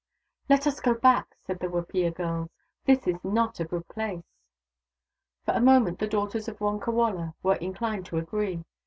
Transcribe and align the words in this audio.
Let 0.49 0.65
us 0.65 0.79
go 0.79 0.95
back!" 0.95 1.35
said 1.45 1.59
the 1.59 1.67
Wapiya 1.69 2.09
girls." 2.15 2.49
This 2.87 3.05
is 3.07 3.23
not 3.23 3.59
a 3.59 3.65
good 3.65 3.87
place." 3.87 4.23
For 5.45 5.53
a 5.53 5.61
moment 5.61 5.99
the 5.99 6.07
daughters 6.07 6.47
of 6.47 6.57
Wonkawala 6.57 7.35
were 7.43 7.57
inclined 7.57 8.07
to 8.07 8.17
agree. 8.17 8.65